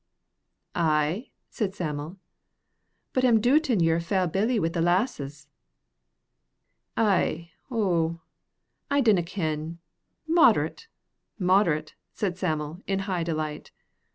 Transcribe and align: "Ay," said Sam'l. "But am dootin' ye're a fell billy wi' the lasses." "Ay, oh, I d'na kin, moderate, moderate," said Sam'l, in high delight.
"Ay," 0.73 1.29
said 1.51 1.75
Sam'l. 1.75 2.17
"But 3.13 3.23
am 3.23 3.39
dootin' 3.39 3.81
ye're 3.81 3.97
a 3.97 4.01
fell 4.01 4.25
billy 4.25 4.59
wi' 4.59 4.69
the 4.69 4.81
lasses." 4.81 5.47
"Ay, 6.97 7.51
oh, 7.69 8.19
I 8.89 9.01
d'na 9.01 9.21
kin, 9.23 9.77
moderate, 10.27 10.87
moderate," 11.37 11.93
said 12.13 12.35
Sam'l, 12.35 12.81
in 12.87 13.01
high 13.05 13.21
delight. 13.21 13.69